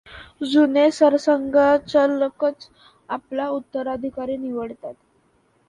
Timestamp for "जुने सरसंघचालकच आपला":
0.43-3.47